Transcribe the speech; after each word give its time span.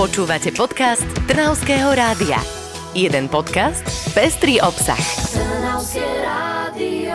Počúvate 0.00 0.48
podcast 0.56 1.04
Trnavského 1.28 1.92
rádia. 1.92 2.40
Jeden 2.96 3.28
podcast, 3.28 3.84
pestrý 4.16 4.56
obsah. 4.56 4.96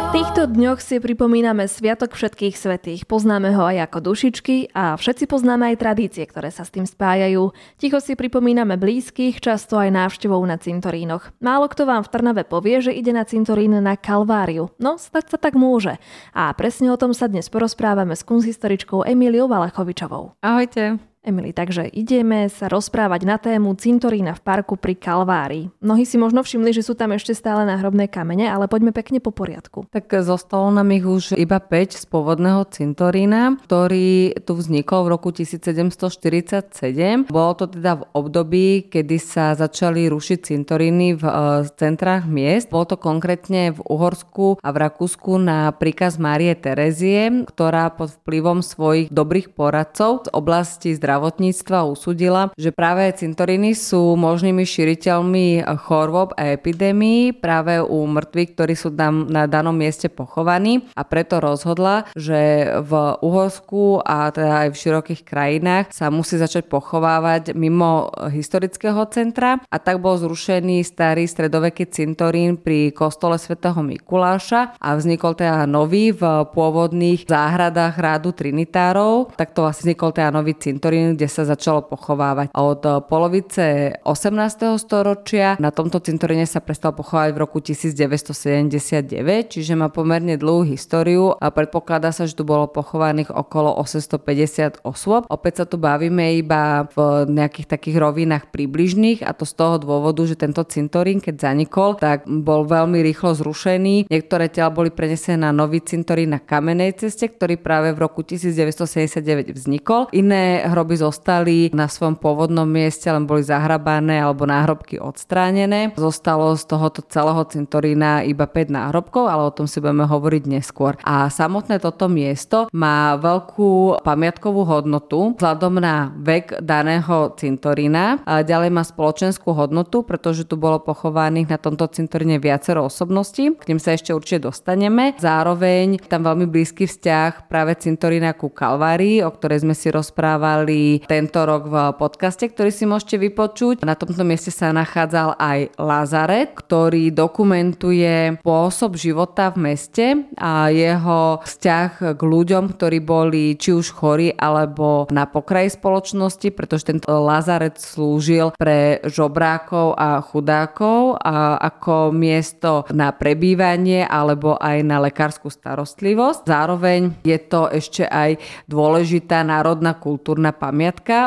V 0.05 0.09
týchto 0.13 0.46
dňoch 0.46 0.77
si 0.77 1.01
pripomíname 1.01 1.65
Sviatok 1.65 2.13
všetkých 2.13 2.53
svetých. 2.53 3.09
Poznáme 3.09 3.57
ho 3.57 3.65
aj 3.65 3.89
ako 3.89 4.13
dušičky 4.13 4.77
a 4.77 4.93
všetci 5.01 5.25
poznáme 5.25 5.73
aj 5.73 5.81
tradície, 5.81 6.29
ktoré 6.29 6.53
sa 6.53 6.61
s 6.61 6.69
tým 6.69 6.85
spájajú. 6.85 7.57
Ticho 7.81 7.97
si 7.97 8.13
pripomíname 8.13 8.77
blízkych, 8.77 9.41
často 9.41 9.81
aj 9.81 9.89
návštevou 9.89 10.45
na 10.45 10.61
cintorínoch. 10.61 11.33
Málo 11.41 11.65
kto 11.65 11.89
vám 11.89 12.05
v 12.05 12.11
Trnave 12.13 12.45
povie, 12.45 12.86
že 12.86 12.93
ide 12.93 13.17
na 13.17 13.25
cintorín 13.25 13.81
na 13.81 13.97
Kalváriu. 13.97 14.70
No, 14.77 15.02
stať 15.02 15.33
sa 15.33 15.38
tak 15.41 15.57
môže. 15.57 15.97
A 16.38 16.54
presne 16.54 16.93
o 16.93 17.02
tom 17.02 17.17
sa 17.17 17.25
dnes 17.25 17.49
porozprávame 17.49 18.13
s 18.13 18.21
kunsthistoričkou 18.21 19.09
Emíliou 19.09 19.49
Valachovičovou. 19.49 20.38
Ahojte. 20.45 21.14
Emily, 21.26 21.57
takže 21.57 21.89
ideme 21.89 22.46
sa 22.54 22.70
rozprávať 22.70 23.21
na 23.25 23.42
tému 23.42 23.74
cintorína 23.74 24.38
v 24.38 24.42
parku 24.46 24.78
pri 24.78 24.93
Kalvárii. 24.93 25.74
Mnohí 25.82 26.06
si 26.06 26.21
možno 26.21 26.46
všimli, 26.46 26.70
že 26.70 26.86
sú 26.86 26.93
tam 26.93 27.18
ešte 27.18 27.33
stále 27.33 27.66
náhrobné 27.66 28.06
kamene, 28.06 28.46
ale 28.46 28.70
poďme 28.70 28.93
pekne 28.93 29.18
po 29.18 29.33
poriadku. 29.33 29.89
Tak 29.89 30.06
zostalo 30.21 30.69
nám 30.69 30.93
ich 30.93 31.02
už 31.02 31.33
iba 31.33 31.57
5 31.57 31.97
z 31.97 32.06
pôvodného 32.06 32.61
cintorína, 32.69 33.58
ktorý 33.66 34.38
tu 34.45 34.53
vznikol 34.53 35.09
v 35.09 35.17
roku 35.17 35.33
1747. 35.33 37.25
Bolo 37.33 37.53
to 37.58 37.66
teda 37.73 37.97
v 37.97 38.03
období, 38.14 38.67
kedy 38.94 39.17
sa 39.17 39.58
začali 39.58 40.05
rušiť 40.05 40.53
cintoríny 40.53 41.17
v 41.17 41.23
e, 41.25 41.33
centrách 41.73 42.30
miest. 42.30 42.69
Bolo 42.69 42.94
to 42.94 42.97
konkrétne 43.02 43.73
v 43.73 43.81
Uhorsku 43.81 44.61
a 44.61 44.69
v 44.69 44.78
Rakúsku 44.78 45.42
na 45.42 45.73
príkaz 45.73 46.22
Márie 46.22 46.53
Terezie, 46.53 47.50
ktorá 47.50 47.89
pod 47.89 48.14
vplyvom 48.22 48.61
svojich 48.61 49.09
dobrých 49.09 49.58
poradcov 49.58 50.30
z 50.30 50.30
oblasti 50.30 50.94
zdravia 50.94 51.14
zdravotníctva 51.16 51.88
usudila, 51.88 52.52
že 52.59 52.75
práve 52.75 53.08
cintoriny 53.16 53.72
sú 53.72 54.19
možnými 54.19 54.67
šíriteľmi 54.67 55.64
chorôb 55.80 56.35
a 56.35 56.59
epidémií 56.59 57.31
práve 57.31 57.80
u 57.80 58.03
mŕtvych, 58.03 58.49
ktorí 58.52 58.75
sú 58.75 58.91
tam 58.91 59.31
na 59.31 59.47
danom 59.47 59.71
mieste 59.71 60.11
pochovaní 60.11 60.83
a 60.91 61.08
preto 61.08 61.39
rozhodla, 61.39 62.03
že 62.19 62.67
v 62.83 62.91
Uhorsku 63.23 64.03
a 64.03 64.27
teda 64.27 64.67
aj 64.67 64.75
v 64.75 64.81
širokých 64.83 65.21
krajinách 65.23 65.95
sa 65.95 66.11
musí 66.11 66.36
začať 66.36 66.67
pochovávať 66.67 67.55
mimo 67.55 68.11
historického 68.27 68.99
centra 69.08 69.63
a 69.71 69.77
tak 69.80 70.03
bol 70.03 70.19
zrušený 70.19 70.83
starý 70.83 71.31
stredoveký 71.31 71.88
cintorín 71.88 72.59
pri 72.59 72.91
kostole 72.91 73.39
svätého 73.39 73.80
Mikuláša 73.80 74.75
a 74.83 74.99
vznikol 74.99 75.39
teda 75.39 75.63
nový 75.63 76.11
v 76.11 76.43
pôvodných 76.52 77.23
záhradách 77.23 77.95
rádu 77.95 78.36
Trinitárov. 78.36 79.31
Tak 79.39 79.55
to 79.55 79.63
vlastne 79.63 79.86
vznikol 79.86 80.17
teda 80.17 80.33
nový 80.33 80.58
cintorín 80.58 81.05
kde 81.14 81.30
sa 81.30 81.45
začalo 81.45 81.86
pochovávať. 81.86 82.50
Od 82.58 82.81
eh, 82.81 82.98
polovice 83.06 83.94
18. 84.02 84.81
storočia 84.81 85.53
na 85.61 85.70
tomto 85.70 86.02
cintoríne 86.02 86.50
sa 86.50 86.58
prestal 86.64 86.98
pochovávať 86.98 87.31
v 87.36 87.39
roku 87.39 87.61
1979, 87.61 89.14
čiže 89.53 89.78
má 89.78 89.94
pomerne 89.94 90.39
dlhú 90.42 90.66
históriu 90.66 91.38
a 91.38 91.53
predpokladá 91.53 92.09
sa, 92.09 92.26
že 92.26 92.33
tu 92.33 92.42
bolo 92.42 92.66
pochovaných 92.66 93.30
okolo 93.30 93.78
850 93.78 94.81
osôb. 94.81 95.30
Opäť 95.30 95.61
sa 95.61 95.66
tu 95.70 95.78
bavíme 95.78 96.39
iba 96.39 96.89
v 96.95 97.30
nejakých 97.30 97.67
takých 97.70 97.98
rovinách 98.02 98.50
približných 98.50 99.22
a 99.22 99.36
to 99.36 99.44
z 99.44 99.53
toho 99.53 99.76
dôvodu, 99.78 100.23
že 100.23 100.39
tento 100.39 100.64
cintorín, 100.64 101.20
keď 101.20 101.52
zanikol, 101.52 102.00
tak 102.00 102.23
bol 102.26 102.64
veľmi 102.64 103.03
rýchlo 103.03 103.36
zrušený. 103.36 104.08
Niektoré 104.08 104.48
tela 104.48 104.72
boli 104.72 104.89
prenesené 104.89 105.44
na 105.44 105.52
nový 105.52 105.83
cintorín 105.83 106.31
na 106.31 106.39
kamenej 106.39 107.03
ceste, 107.03 107.28
ktorý 107.28 107.59
práve 107.59 107.92
v 107.92 108.00
roku 108.00 108.23
1979 108.23 109.52
vznikol. 109.52 110.08
Iné 110.16 110.64
hroby 110.64 110.94
hroby 110.95 111.03
zostali 111.03 111.57
na 111.75 111.91
svojom 111.91 112.15
pôvodnom 112.15 112.65
mieste, 112.65 113.11
len 113.11 113.27
boli 113.27 113.43
zahrabané 113.43 114.23
alebo 114.23 114.47
náhrobky 114.47 114.97
odstránené. 114.97 115.91
Zostalo 115.99 116.55
z 116.55 116.63
tohoto 116.65 117.03
celého 117.03 117.43
cintorína 117.45 118.23
iba 118.23 118.47
5 118.47 118.71
náhrobkov, 118.71 119.27
ale 119.27 119.43
o 119.43 119.52
tom 119.52 119.67
si 119.67 119.83
budeme 119.83 120.07
hovoriť 120.07 120.43
neskôr. 120.47 120.95
A 121.03 121.27
samotné 121.27 121.83
toto 121.83 122.08
miesto 122.08 122.71
má 122.71 123.20
veľkú 123.20 124.02
pamiatkovú 124.02 124.64
hodnotu 124.64 125.36
vzhľadom 125.36 125.83
na 125.83 126.15
vek 126.15 126.64
daného 126.64 127.36
cintorína. 127.36 128.24
A 128.24 128.41
ďalej 128.41 128.72
má 128.72 128.84
spoločenskú 128.88 129.52
hodnotu, 129.52 130.08
pretože 130.08 130.47
tu 130.47 130.56
bolo 130.56 130.80
pochovaných 130.80 131.52
na 131.52 131.59
tomto 131.59 131.91
cintoríne 131.91 132.40
viacero 132.40 132.88
osobností. 132.88 133.52
K 133.59 133.68
nim 133.68 133.81
sa 133.81 133.91
ešte 133.94 134.16
určite 134.16 134.47
dostaneme. 134.47 135.18
Zároveň 135.20 136.00
tam 136.08 136.24
veľmi 136.24 136.47
blízky 136.47 136.88
vzťah 136.88 137.50
práve 137.52 137.75
cintorína 137.75 138.38
ku 138.38 138.47
Kalvárii, 138.47 139.25
o 139.25 139.31
ktorej 139.34 139.66
sme 139.66 139.75
si 139.75 139.91
rozprávali 139.91 140.84
tento 141.06 141.40
rok 141.44 141.68
v 141.68 141.75
podcaste, 141.97 142.47
ktorý 142.50 142.72
si 142.72 142.85
môžete 142.88 143.18
vypočuť. 143.22 143.75
Na 143.85 143.94
tomto 143.97 144.23
mieste 144.23 144.50
sa 144.50 144.72
nachádzal 144.72 145.38
aj 145.38 145.59
Lazaret, 145.79 146.51
ktorý 146.56 147.12
dokumentuje 147.12 148.40
spôsob 148.41 148.97
života 149.00 149.51
v 149.53 149.73
meste 149.73 150.06
a 150.38 150.69
jeho 150.69 151.41
vzťah 151.44 152.18
k 152.18 152.22
ľuďom, 152.22 152.75
ktorí 152.75 153.00
boli 153.01 153.57
či 153.57 153.73
už 153.75 153.91
chorí 153.96 154.31
alebo 154.35 155.07
na 155.09 155.25
pokraji 155.29 155.73
spoločnosti, 155.73 156.50
pretože 156.53 156.90
tento 156.90 157.09
Lazaret 157.09 157.78
slúžil 157.78 158.52
pre 158.57 159.00
žobrákov 159.07 159.96
a 159.96 160.19
chudákov 160.22 161.22
a 161.22 161.57
ako 161.62 162.12
miesto 162.12 162.85
na 162.91 163.13
prebývanie 163.16 164.03
alebo 164.06 164.57
aj 164.59 164.78
na 164.84 164.97
lekárskú 165.02 165.47
starostlivosť. 165.50 166.46
Zároveň 166.46 167.22
je 167.23 167.38
to 167.40 167.69
ešte 167.72 168.03
aj 168.06 168.38
dôležitá 168.67 169.46
národná 169.46 169.96
kultúrna 169.97 170.52
pamäť 170.52 170.65
pamiatka, 170.66 171.18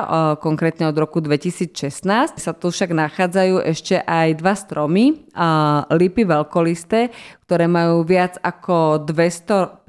konkrétne 0.43 0.91
od 0.91 0.97
roku 0.99 1.22
2016. 1.22 2.34
Sa 2.34 2.53
tu 2.54 2.75
však 2.75 2.91
nachádzajú 2.91 3.62
ešte 3.62 4.03
aj 4.03 4.43
dva 4.43 4.59
stromy, 4.59 5.31
lipy 5.94 6.26
veľkolisté, 6.26 7.15
ktoré 7.49 7.65
majú 7.65 8.04
viac 8.04 8.37
ako 8.44 9.09
250 9.09 9.87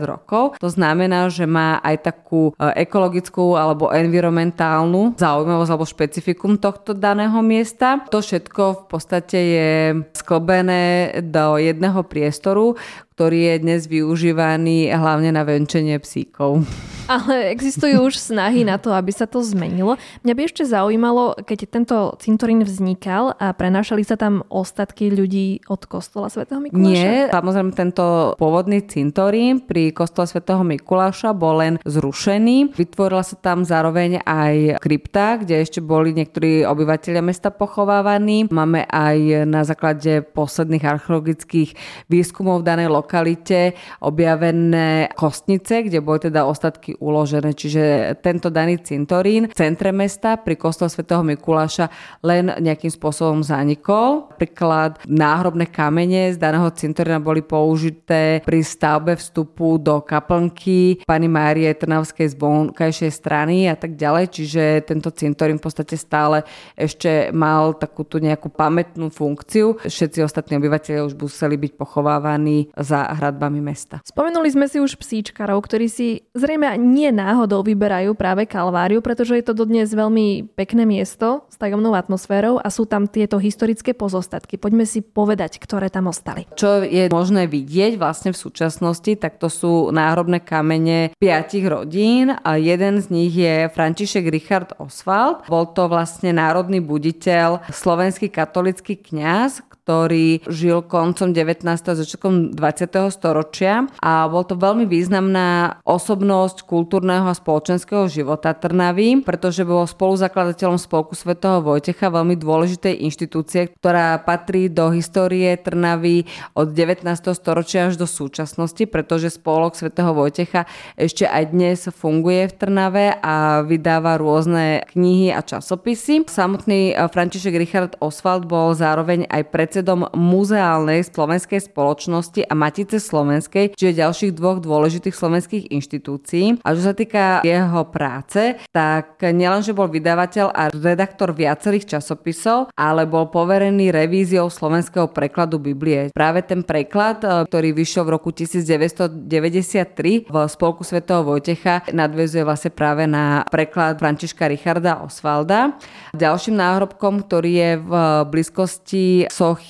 rokov. 0.00 0.56
To 0.56 0.68
znamená, 0.72 1.28
že 1.28 1.44
má 1.44 1.76
aj 1.84 2.08
takú 2.08 2.56
e, 2.56 2.72
ekologickú 2.88 3.52
alebo 3.52 3.92
environmentálnu 3.92 5.20
zaujímavosť 5.20 5.70
alebo 5.76 5.84
špecifikum 5.84 6.56
tohto 6.56 6.96
daného 6.96 7.36
miesta. 7.44 8.00
To 8.08 8.24
všetko 8.24 8.62
v 8.64 8.84
podstate 8.88 9.38
je 9.38 9.70
sklbené 10.16 11.12
do 11.20 11.60
jedného 11.60 12.00
priestoru, 12.08 12.80
ktorý 13.12 13.52
je 13.52 13.54
dnes 13.60 13.80
využívaný 13.84 14.88
hlavne 14.88 15.36
na 15.36 15.44
venčenie 15.44 16.00
psíkov. 16.00 16.64
Ale 17.12 17.52
existujú 17.52 18.08
už 18.08 18.16
snahy 18.16 18.64
na 18.64 18.80
to, 18.80 18.88
aby 18.88 19.12
sa 19.12 19.28
to 19.28 19.44
zmenilo. 19.44 20.00
Mňa 20.24 20.32
by 20.32 20.42
ešte 20.48 20.64
zaujímalo, 20.64 21.36
keď 21.44 21.58
tento 21.68 21.96
cintorín 22.16 22.64
vznikal 22.64 23.36
a 23.36 23.52
prenášali 23.52 24.00
sa 24.00 24.16
tam 24.16 24.40
ostatky 24.48 25.12
ľudí 25.12 25.60
od 25.68 25.84
kostola 25.84 26.32
svätého 26.32 26.56
Mikuláša? 26.64 26.88
Nie, 26.88 27.28
samozrejme 27.28 27.76
tento 27.76 28.32
pôvodný 28.40 28.80
cintorín 28.88 29.60
pri 29.60 29.92
kostole 29.92 30.24
svätého 30.24 30.64
Mikuláša 30.64 31.36
bol 31.36 31.60
len 31.60 31.74
zrušený. 31.84 32.72
Vytvorila 32.72 33.20
sa 33.20 33.36
tam 33.36 33.68
zároveň 33.68 34.24
aj 34.24 34.80
krypta, 34.80 35.36
kde 35.36 35.60
ešte 35.60 35.84
boli 35.84 36.16
niektorí 36.16 36.64
obyvateľia 36.64 37.20
mesta 37.20 37.52
pochovávaní. 37.52 38.48
Máme 38.48 38.88
aj 38.88 39.44
na 39.44 39.68
základe 39.68 40.24
posledných 40.32 40.88
archeologických 40.88 41.76
výskumov 42.08 42.64
v 42.64 42.68
danej 42.72 42.88
lokalite 42.88 43.76
objavené 44.00 45.12
kostnice, 45.12 45.84
kde 45.84 46.00
boli 46.00 46.24
teda 46.24 46.48
ostatky 46.48 46.96
uložené. 47.02 47.50
Čiže 47.50 48.14
tento 48.22 48.46
daný 48.46 48.78
cintorín 48.78 49.50
v 49.50 49.54
centre 49.58 49.90
mesta 49.90 50.38
pri 50.38 50.54
kostole 50.54 50.86
svätého 50.86 51.26
Mikuláša 51.26 51.90
len 52.22 52.54
nejakým 52.62 52.94
spôsobom 52.94 53.42
zanikol. 53.42 54.30
Príklad 54.38 55.02
náhrobné 55.10 55.66
kamene 55.66 56.30
z 56.30 56.38
daného 56.38 56.70
cintorína 56.70 57.18
boli 57.18 57.42
použité 57.42 58.38
pri 58.46 58.62
stavbe 58.62 59.18
vstupu 59.18 59.82
do 59.82 59.98
kaplnky 60.06 61.02
pani 61.02 61.26
Márie 61.26 61.74
Trnavskej 61.74 62.32
z 62.32 62.38
vonkajšej 62.38 63.10
strany 63.10 63.66
a 63.66 63.74
tak 63.74 63.98
ďalej, 63.98 64.30
čiže 64.30 64.62
tento 64.86 65.10
cintorín 65.10 65.58
v 65.58 65.64
podstate 65.66 65.98
stále 65.98 66.46
ešte 66.78 67.32
mal 67.34 67.74
takú 67.74 68.06
tú 68.06 68.22
nejakú 68.22 68.52
pamätnú 68.52 69.10
funkciu. 69.10 69.80
Všetci 69.82 70.22
ostatní 70.22 70.60
obyvateľe 70.60 71.02
už 71.08 71.18
museli 71.18 71.56
byť 71.58 71.72
pochovávaní 71.74 72.70
za 72.76 73.08
hradbami 73.10 73.58
mesta. 73.58 74.04
Spomenuli 74.04 74.52
sme 74.52 74.68
si 74.68 74.78
už 74.78 75.00
psíčkarov, 75.00 75.64
ktorí 75.64 75.88
si 75.88 76.22
zrejme 76.36 76.76
nie 76.92 77.08
náhodou 77.08 77.64
vyberajú 77.64 78.12
práve 78.12 78.44
Kalváriu, 78.44 79.00
pretože 79.00 79.40
je 79.40 79.44
to 79.48 79.56
dodnes 79.56 79.88
veľmi 79.88 80.52
pekné 80.52 80.84
miesto 80.84 81.48
s 81.48 81.56
tajomnou 81.56 81.96
atmosférou 81.96 82.60
a 82.60 82.68
sú 82.68 82.84
tam 82.84 83.08
tieto 83.08 83.40
historické 83.40 83.96
pozostatky. 83.96 84.60
Poďme 84.60 84.84
si 84.84 85.00
povedať, 85.00 85.56
ktoré 85.56 85.88
tam 85.88 86.12
ostali. 86.12 86.44
Čo 86.52 86.84
je 86.84 87.08
možné 87.08 87.48
vidieť 87.48 87.96
vlastne 87.96 88.36
v 88.36 88.38
súčasnosti, 88.38 89.16
tak 89.16 89.40
to 89.40 89.48
sú 89.48 89.88
náhrobné 89.88 90.44
kamene 90.44 91.16
piatich 91.16 91.64
rodín 91.64 92.36
a 92.36 92.60
jeden 92.60 93.00
z 93.00 93.06
nich 93.08 93.32
je 93.32 93.72
František 93.72 94.28
Richard 94.28 94.76
Oswald. 94.76 95.48
Bol 95.48 95.72
to 95.72 95.88
vlastne 95.88 96.36
národný 96.36 96.84
buditeľ, 96.84 97.64
slovenský 97.72 98.28
katolický 98.28 99.00
kňaz, 99.00 99.71
ktorý 99.82 100.46
žil 100.46 100.86
koncom 100.86 101.34
19. 101.34 101.66
začiatkom 101.66 102.54
20. 102.54 103.10
storočia 103.10 103.90
a 103.98 104.30
bol 104.30 104.46
to 104.46 104.54
veľmi 104.54 104.86
významná 104.86 105.82
osobnosť 105.82 106.62
kultúrneho 106.62 107.26
a 107.26 107.34
spoločenského 107.34 108.06
života 108.06 108.54
Trnavy, 108.54 109.26
pretože 109.26 109.66
bol 109.66 109.82
spoluzakladateľom 109.82 110.78
Spolku 110.78 111.18
svätého 111.18 111.58
Vojtecha, 111.58 112.14
veľmi 112.14 112.38
dôležitej 112.38 113.02
inštitúcie, 113.10 113.74
ktorá 113.74 114.22
patrí 114.22 114.70
do 114.70 114.94
histórie 114.94 115.58
Trnavy 115.58 116.30
od 116.54 116.70
19. 116.70 117.02
storočia 117.34 117.90
až 117.90 117.98
do 117.98 118.06
súčasnosti, 118.06 118.86
pretože 118.86 119.34
Spolok 119.34 119.74
svätého 119.74 120.14
Vojtecha 120.14 120.70
ešte 120.94 121.26
aj 121.26 121.50
dnes 121.50 121.90
funguje 121.90 122.46
v 122.46 122.54
Trnave 122.54 123.06
a 123.18 123.66
vydáva 123.66 124.14
rôzne 124.14 124.86
knihy 124.94 125.34
a 125.34 125.42
časopisy. 125.42 126.30
Samotný 126.30 126.94
František 126.94 127.58
Richard 127.58 127.98
Oswald 127.98 128.46
bol 128.46 128.78
zároveň 128.78 129.26
aj 129.26 129.50
predsedom 129.72 130.04
Muzeálnej 130.12 131.00
slovenskej 131.00 131.64
spoločnosti 131.64 132.44
a 132.44 132.52
Matice 132.52 133.00
Slovenskej, 133.00 133.72
čiže 133.72 134.04
ďalších 134.04 134.36
dvoch 134.36 134.60
dôležitých 134.60 135.16
slovenských 135.16 135.72
inštitúcií. 135.72 136.60
A 136.60 136.76
čo 136.76 136.84
sa 136.84 136.92
týka 136.92 137.40
jeho 137.40 137.88
práce, 137.88 138.60
tak 138.68 139.24
nielenže 139.24 139.72
bol 139.72 139.88
vydavateľ 139.88 140.52
a 140.52 140.68
redaktor 140.76 141.32
viacerých 141.32 141.96
časopisov, 141.96 142.68
ale 142.76 143.08
bol 143.08 143.32
poverený 143.32 143.88
revíziou 143.88 144.52
slovenského 144.52 145.08
prekladu 145.08 145.56
Biblie. 145.56 146.12
Práve 146.12 146.44
ten 146.44 146.60
preklad, 146.60 147.24
e, 147.24 147.48
ktorý 147.48 147.72
vyšiel 147.72 148.04
v 148.04 148.12
roku 148.12 148.28
1993 148.28 150.28
v 150.28 150.36
Spolku 150.52 150.84
svätého 150.84 151.24
Vojtecha, 151.24 151.88
nadvezuje 151.96 152.44
vlastne 152.44 152.76
práve 152.76 153.08
na 153.08 153.48
preklad 153.48 153.96
Františka 153.96 154.52
Richarda 154.52 155.00
Osvalda. 155.00 155.80
Ďalším 156.12 156.60
náhrobkom, 156.60 157.24
ktorý 157.24 157.50
je 157.56 157.70
v 157.80 157.92
blízkosti 158.28 159.32
sochy 159.32 159.61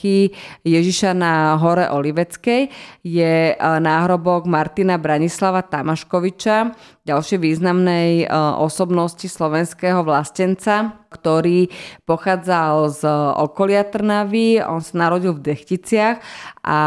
Ježiša 0.65 1.13
na 1.13 1.61
hore 1.61 1.91
Oliveckej, 1.93 2.73
je 3.05 3.35
e, 3.53 3.57
náhrobok 3.59 4.49
Martina 4.49 4.97
Branislava 4.97 5.61
Tamaškoviča, 5.61 6.73
ďalšej 7.05 7.39
významnej 7.39 8.25
e, 8.25 8.27
osobnosti 8.57 9.29
slovenského 9.29 10.01
vlastenca, 10.01 11.02
ktorý 11.13 11.69
pochádzal 12.09 12.89
z 12.89 13.03
okolia 13.37 13.85
Trnavy. 13.85 14.65
On 14.65 14.81
sa 14.81 15.05
narodil 15.05 15.37
v 15.37 15.53
Dechticiach 15.53 16.25
a 16.65 16.79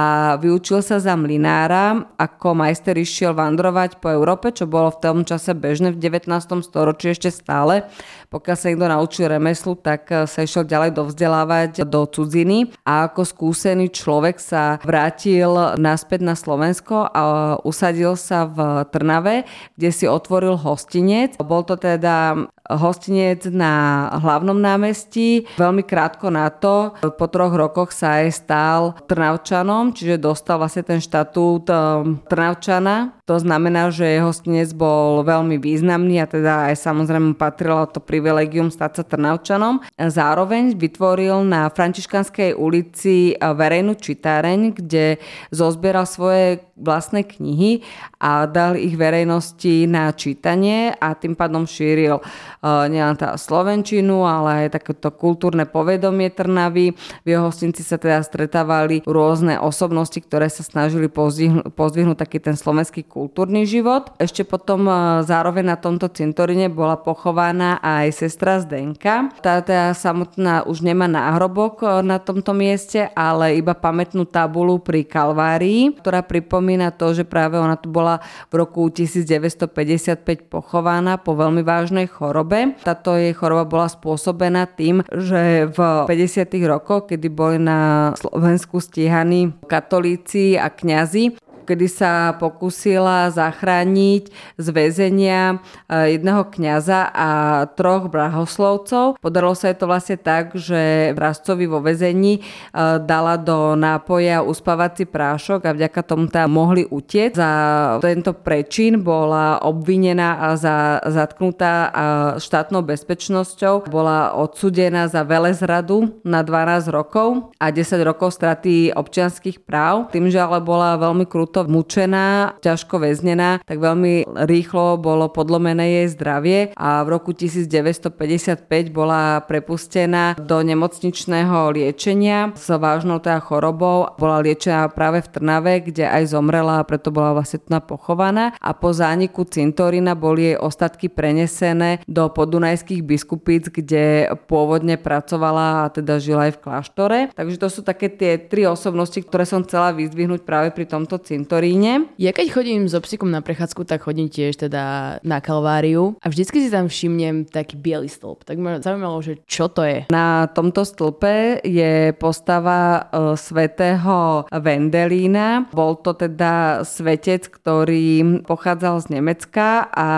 vyučil 0.42 0.82
sa 0.82 0.98
za 0.98 1.14
mlinára. 1.14 2.10
Ako 2.18 2.58
majster 2.58 2.98
išiel 2.98 3.38
vandrovať 3.38 4.02
po 4.02 4.10
Európe, 4.10 4.50
čo 4.50 4.66
bolo 4.66 4.90
v 4.90 5.02
tom 5.04 5.18
čase 5.22 5.54
bežné 5.54 5.94
v 5.94 6.02
19. 6.02 6.32
storočí 6.66 7.14
ešte 7.14 7.30
stále. 7.30 7.86
Pokiaľ 8.34 8.56
sa 8.58 8.68
niekto 8.72 8.88
naučil 8.90 9.30
remeslu, 9.30 9.78
tak 9.78 10.10
sa 10.10 10.40
išiel 10.42 10.66
ďalej 10.66 10.98
dovzdelávať 10.98 11.86
do 11.86 12.10
cudziny 12.10 12.74
a 12.84 13.12
ako 13.12 13.22
skúsený 13.28 13.94
človek 13.94 14.42
sa 14.42 14.82
vrátil 14.82 15.78
naspäť 15.78 16.26
na 16.26 16.34
Slovensko 16.34 17.06
a 17.06 17.22
usadil 17.62 18.18
sa 18.18 18.50
v 18.50 18.88
Trnave, 18.90 19.46
kde 19.76 19.90
si 19.92 20.08
otvoril 20.08 20.56
hostinec. 20.56 21.36
Bol 21.38 21.68
to 21.68 21.76
teda 21.76 22.48
hostinec 22.70 23.46
na 23.54 24.08
hlavnom 24.22 24.58
námestí. 24.58 25.46
Veľmi 25.58 25.86
krátko 25.86 26.34
na 26.34 26.50
to, 26.50 26.98
po 27.02 27.26
troch 27.30 27.54
rokoch 27.54 27.94
sa 27.94 28.26
aj 28.26 28.28
stal 28.34 28.80
Trnavčanom, 29.06 29.94
čiže 29.94 30.18
dostal 30.18 30.58
vlastne 30.58 30.82
ten 30.82 30.98
štatút 30.98 31.70
um, 31.70 32.18
Trnavčana. 32.26 33.18
To 33.26 33.42
znamená, 33.42 33.90
že 33.90 34.06
jeho 34.06 34.30
hostinec 34.30 34.70
bol 34.78 35.26
veľmi 35.26 35.58
významný 35.58 36.22
a 36.22 36.30
teda 36.30 36.70
aj 36.70 36.78
samozrejme 36.78 37.34
patrilo 37.34 37.90
to 37.90 37.98
privilegium 37.98 38.70
stať 38.70 39.02
sa 39.02 39.04
Trnavčanom. 39.06 39.82
Zároveň 39.98 40.78
vytvoril 40.78 41.42
na 41.42 41.66
Františkanskej 41.74 42.54
ulici 42.54 43.34
verejnú 43.38 43.98
čitáreň, 43.98 44.78
kde 44.78 45.18
zozbieral 45.50 46.06
svoje 46.06 46.62
vlastné 46.78 47.26
knihy 47.26 47.82
a 48.22 48.46
dal 48.46 48.76
ich 48.76 48.94
verejnosti 48.94 49.88
na 49.90 50.12
čítanie 50.12 50.92
a 50.94 51.16
tým 51.16 51.34
pádom 51.34 51.64
šíril 51.64 52.20
nielen 52.66 53.14
tá 53.14 53.38
Slovenčinu, 53.38 54.26
ale 54.26 54.66
aj 54.66 54.82
takéto 54.82 55.14
kultúrne 55.14 55.70
povedomie 55.70 56.34
Trnavy. 56.34 56.98
V 56.98 57.28
jeho 57.30 57.54
hostinci 57.54 57.86
sa 57.86 58.02
teda 58.02 58.26
stretávali 58.26 59.06
rôzne 59.06 59.62
osobnosti, 59.62 60.18
ktoré 60.18 60.50
sa 60.50 60.66
snažili 60.66 61.06
pozdvihnúť, 61.06 62.18
taký 62.18 62.42
ten 62.42 62.58
slovenský 62.58 63.06
kultúrny 63.06 63.70
život. 63.70 64.10
Ešte 64.18 64.42
potom 64.42 64.90
zároveň 65.22 65.76
na 65.76 65.78
tomto 65.78 66.10
cintorine 66.10 66.66
bola 66.74 66.98
pochovaná 66.98 67.78
aj 67.86 68.26
sestra 68.26 68.58
Zdenka. 68.58 69.30
Tá 69.46 69.62
teda 69.62 69.94
samotná 69.94 70.66
už 70.66 70.82
nemá 70.82 71.06
náhrobok 71.06 72.02
na 72.02 72.18
tomto 72.18 72.58
mieste, 72.58 73.14
ale 73.14 73.62
iba 73.62 73.78
pamätnú 73.78 74.26
tabulu 74.26 74.82
pri 74.82 75.06
Kalvárii, 75.06 75.94
ktorá 76.02 76.26
pripomína 76.26 76.90
to, 76.90 77.14
že 77.14 77.22
práve 77.30 77.62
ona 77.62 77.78
tu 77.78 77.94
bola 77.94 78.26
v 78.50 78.66
roku 78.66 78.90
1955 78.90 80.50
pochovaná 80.50 81.22
po 81.22 81.38
veľmi 81.38 81.62
vážnej 81.62 82.10
chorobe 82.10 82.55
chorobe. 82.56 82.84
Táto 82.84 83.20
jej 83.20 83.34
choroba 83.36 83.66
bola 83.68 83.88
spôsobená 83.92 84.64
tým, 84.72 85.04
že 85.12 85.68
v 85.68 85.78
50. 86.08 86.48
rokoch, 86.68 87.12
kedy 87.12 87.28
boli 87.28 87.58
na 87.60 88.12
Slovensku 88.16 88.80
stíhaní 88.80 89.54
katolíci 89.68 90.56
a 90.60 90.72
kňazi, 90.72 91.36
kedy 91.66 91.88
sa 91.90 92.38
pokúsila 92.38 93.34
zachrániť 93.34 94.30
z 94.62 94.68
väzenia 94.70 95.58
eh, 95.90 96.16
jedného 96.16 96.46
kňaza 96.46 97.10
a 97.10 97.30
troch 97.74 98.08
brahoslovcov. 98.08 99.18
Podarilo 99.18 99.58
sa 99.58 99.74
jej 99.74 99.78
to 99.82 99.90
vlastne 99.90 100.18
tak, 100.22 100.54
že 100.54 101.12
Vrázcovi 101.18 101.66
vo 101.66 101.82
väzení 101.82 102.40
eh, 102.40 103.02
dala 103.02 103.36
do 103.42 103.74
nápoja 103.74 104.46
uspávací 104.46 105.10
prášok 105.10 105.66
a 105.66 105.76
vďaka 105.76 106.02
tomu 106.06 106.30
tam 106.30 106.54
mohli 106.54 106.86
utiec. 106.86 107.34
Za 107.34 107.52
tento 108.00 108.38
prečin 108.38 109.02
bola 109.02 109.60
obvinená 109.66 110.38
a 110.40 110.48
za, 110.60 111.02
zatknutá 111.02 111.92
štátnou 112.38 112.84
bezpečnosťou. 112.84 113.88
Bola 113.90 114.36
odsudená 114.36 115.08
za 115.08 115.24
velezradu 115.24 116.20
na 116.22 116.44
12 116.44 116.92
rokov 116.92 117.56
a 117.58 117.72
10 117.72 118.04
rokov 118.04 118.36
straty 118.36 118.92
občianských 118.92 119.64
práv. 119.64 120.12
Tým, 120.12 120.28
že 120.28 120.42
ale 120.42 120.60
bola 120.60 121.00
veľmi 121.00 121.24
kruto 121.24 121.55
to 121.56 121.64
mučená, 121.64 122.60
ťažko 122.60 123.00
väznená, 123.00 123.64
tak 123.64 123.80
veľmi 123.80 124.28
rýchlo 124.44 125.00
bolo 125.00 125.32
podlomené 125.32 126.04
jej 126.04 126.08
zdravie 126.12 126.60
a 126.76 127.00
v 127.08 127.16
roku 127.16 127.32
1955 127.32 128.68
bola 128.92 129.40
prepustená 129.40 130.36
do 130.36 130.60
nemocničného 130.60 131.72
liečenia 131.72 132.52
s 132.60 132.68
vážnou 132.68 133.24
teda 133.24 133.40
chorobou. 133.40 134.12
Bola 134.20 134.44
liečená 134.44 134.92
práve 134.92 135.24
v 135.24 135.32
Trnave, 135.32 135.80
kde 135.80 136.04
aj 136.04 136.36
zomrela 136.36 136.84
a 136.84 136.88
preto 136.88 137.16
bola 137.16 137.40
vlastne 137.40 137.80
pochovaná 137.80 138.52
a 138.60 138.76
po 138.76 138.92
zániku 138.92 139.48
cintorína 139.48 140.12
boli 140.12 140.52
jej 140.52 140.58
ostatky 140.60 141.08
prenesené 141.08 142.04
do 142.04 142.28
podunajských 142.28 143.00
biskupíc, 143.00 143.72
kde 143.72 144.28
pôvodne 144.52 145.00
pracovala 145.00 145.88
a 145.88 145.92
teda 145.94 146.20
žila 146.20 146.52
aj 146.52 146.60
v 146.60 146.62
kláštore. 146.68 147.20
Takže 147.32 147.56
to 147.56 147.68
sú 147.72 147.80
také 147.80 148.12
tie 148.12 148.36
tri 148.36 148.68
osobnosti, 148.68 149.24
ktoré 149.24 149.48
som 149.48 149.64
chcela 149.64 149.96
vyzdvihnúť 149.96 150.44
práve 150.44 150.76
pri 150.76 150.84
tomto 150.84 151.16
cintoríne 151.24 151.45
cintoríne. 151.46 152.10
Ja 152.18 152.34
keď 152.34 152.58
chodím 152.58 152.90
so 152.90 152.98
psíkom 152.98 153.30
na 153.30 153.46
prechádzku, 153.46 153.86
tak 153.86 154.02
chodím 154.02 154.34
tiež 154.34 154.58
teda 154.58 155.18
na 155.22 155.38
Kalváriu 155.38 156.18
a 156.26 156.34
vždycky 156.34 156.58
si 156.66 156.74
tam 156.74 156.90
všimnem 156.90 157.46
taký 157.46 157.78
biely 157.78 158.10
stĺp. 158.10 158.42
Tak 158.42 158.58
ma 158.58 158.82
zaujímalo, 158.82 159.22
že 159.22 159.38
čo 159.46 159.70
to 159.70 159.86
je. 159.86 160.10
Na 160.10 160.50
tomto 160.50 160.82
stĺpe 160.82 161.62
je 161.62 162.18
postava 162.18 163.06
uh, 163.14 163.38
svätého 163.38 164.50
Vendelína. 164.50 165.70
Bol 165.70 166.02
to 166.02 166.18
teda 166.18 166.82
svetec, 166.82 167.46
ktorý 167.46 168.42
pochádzal 168.50 169.06
z 169.06 169.08
Nemecka 169.22 169.86
a 169.92 170.10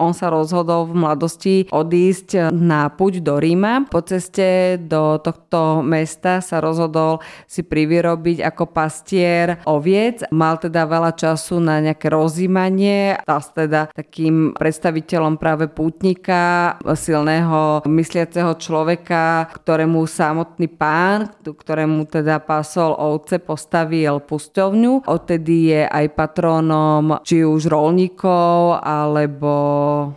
on 0.00 0.16
sa 0.16 0.32
rozhodol 0.32 0.88
v 0.88 0.94
mladosti 0.96 1.56
odísť 1.68 2.48
na 2.54 2.88
puť 2.88 3.20
do 3.20 3.36
Ríma. 3.36 3.90
Po 3.90 4.00
ceste 4.00 4.78
do 4.80 5.18
tohto 5.20 5.84
mesta 5.84 6.40
sa 6.40 6.62
rozhodol 6.62 7.20
si 7.50 7.66
privyrobiť 7.66 8.40
ako 8.46 8.64
pastier 8.70 9.58
oviec. 9.66 10.22
Mal 10.30 10.62
teda 10.62 10.69
teda 10.70 10.86
veľa 10.86 11.12
času 11.18 11.58
na 11.58 11.82
nejaké 11.82 12.06
rozímanie. 12.14 13.18
Stal 13.26 13.40
sa 13.42 13.52
teda 13.66 13.80
takým 13.90 14.54
predstaviteľom 14.54 15.34
práve 15.34 15.66
pútnika, 15.66 16.78
silného 16.94 17.82
mysliaceho 17.90 18.54
človeka, 18.54 19.50
ktorému 19.50 20.06
samotný 20.06 20.70
pán, 20.70 21.34
ktorému 21.42 22.06
teda 22.06 22.38
pásol 22.38 22.94
ovce, 22.94 23.42
postavil 23.42 24.22
pustovňu. 24.22 25.10
Odtedy 25.10 25.74
je 25.74 25.82
aj 25.90 26.06
patrónom 26.14 27.18
či 27.26 27.42
už 27.42 27.66
rolníkov 27.66 28.78
alebo 28.78 29.52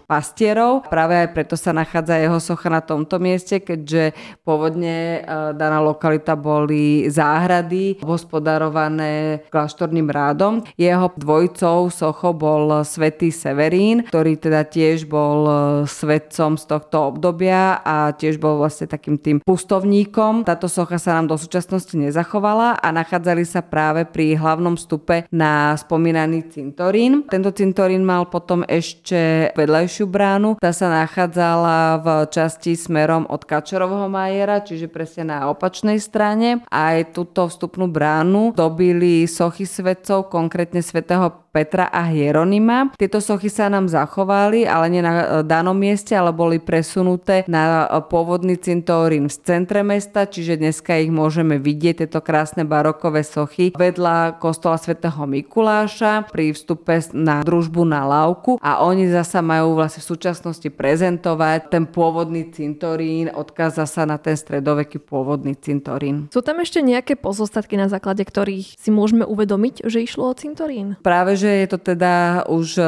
pastierov. 0.06 0.86
Práve 0.86 1.18
aj 1.18 1.34
preto 1.34 1.58
sa 1.58 1.74
nachádza 1.74 2.22
jeho 2.22 2.38
socha 2.38 2.70
na 2.70 2.86
tomto 2.86 3.18
mieste, 3.18 3.58
keďže 3.58 4.14
pôvodne 4.46 5.18
e, 5.18 5.20
daná 5.58 5.82
lokalita 5.82 6.38
boli 6.38 7.10
záhrady 7.10 8.06
hospodarované 8.06 9.48
kláštorným 9.50 10.12
rádom 10.12 10.43
hradom. 10.44 10.68
Jeho 10.76 11.08
dvojcov 11.16 11.94
socho 11.94 12.36
bol 12.36 12.84
svätý 12.84 13.32
Severín, 13.32 14.04
ktorý 14.12 14.36
teda 14.36 14.68
tiež 14.68 15.08
bol 15.08 15.48
svetcom 15.88 16.60
z 16.60 16.64
tohto 16.68 17.16
obdobia 17.16 17.80
a 17.80 18.12
tiež 18.12 18.38
bol 18.42 18.60
vlastne 18.60 18.92
takým 18.92 19.16
tým 19.16 19.38
pustovníkom. 19.40 20.44
Táto 20.44 20.68
socha 20.68 21.00
sa 21.00 21.16
nám 21.20 21.32
do 21.32 21.38
súčasnosti 21.40 21.96
nezachovala 21.96 22.84
a 22.84 22.88
nachádzali 22.92 23.48
sa 23.48 23.64
práve 23.64 24.04
pri 24.04 24.36
hlavnom 24.36 24.76
stupe 24.76 25.24
na 25.32 25.78
spomínaný 25.80 26.52
cintorín. 26.52 27.24
Tento 27.32 27.56
cintorín 27.56 28.04
mal 28.04 28.28
potom 28.28 28.68
ešte 28.68 29.54
vedľajšiu 29.56 30.06
bránu. 30.10 30.50
Tá 30.60 30.76
sa 30.76 30.92
nachádzala 30.92 32.04
v 32.04 32.08
časti 32.28 32.76
smerom 32.76 33.30
od 33.30 33.48
Kačerovho 33.48 34.12
majera, 34.12 34.60
čiže 34.60 34.92
presne 34.92 35.32
na 35.32 35.48
opačnej 35.48 36.02
strane. 36.02 36.66
Aj 36.68 37.00
túto 37.14 37.48
vstupnú 37.48 37.88
bránu 37.88 38.52
dobili 38.58 39.30
sochy 39.30 39.64
svetcov, 39.70 40.33
konkrétne 40.34 40.82
svätého 40.82 41.44
Petra 41.54 41.86
a 41.94 42.10
Hieronima. 42.10 42.90
Tieto 42.98 43.22
sochy 43.22 43.46
sa 43.46 43.70
nám 43.70 43.86
zachovali, 43.86 44.66
ale 44.66 44.90
nie 44.90 45.06
na 45.06 45.14
e, 45.14 45.26
danom 45.46 45.78
mieste, 45.78 46.18
ale 46.18 46.34
boli 46.34 46.58
presunuté 46.58 47.46
na 47.46 47.86
e, 47.86 48.02
pôvodný 48.10 48.58
cintorín 48.58 49.30
v 49.30 49.38
centre 49.46 49.86
mesta, 49.86 50.26
čiže 50.26 50.58
dneska 50.58 50.98
ich 50.98 51.14
môžeme 51.14 51.62
vidieť, 51.62 52.02
tieto 52.02 52.26
krásne 52.26 52.66
barokové 52.66 53.22
sochy 53.22 53.70
vedľa 53.78 54.42
kostola 54.42 54.82
svätého 54.82 55.22
Mikuláša 55.30 56.26
pri 56.34 56.58
vstupe 56.58 56.98
na 57.14 57.46
družbu 57.46 57.86
na 57.86 58.02
Lávku 58.02 58.58
a 58.58 58.82
oni 58.82 59.14
zasa 59.14 59.46
majú 59.46 59.78
vlastne 59.78 60.02
v 60.02 60.10
súčasnosti 60.10 60.70
prezentovať 60.74 61.70
ten 61.70 61.86
pôvodný 61.86 62.50
cintorín, 62.50 63.30
odkáza 63.30 63.86
sa 63.86 64.10
na 64.10 64.18
ten 64.18 64.34
stredoveký 64.34 64.98
pôvodný 64.98 65.54
cintorín. 65.54 66.34
Sú 66.34 66.42
tam 66.42 66.66
ešte 66.66 66.82
nejaké 66.82 67.14
pozostatky, 67.14 67.78
na 67.78 67.94
základe 67.94 68.26
ktorých 68.26 68.74
si 68.74 68.90
môžeme 68.90 69.22
uvedomiť, 69.22 69.86
že 69.86 70.02
išlo 70.02 70.13
o 70.22 70.34
cintorín? 70.38 71.00
Práve, 71.02 71.34
že 71.34 71.50
je 71.66 71.68
to 71.74 71.80
teda 71.82 72.46
už 72.46 72.78
e, 72.78 72.84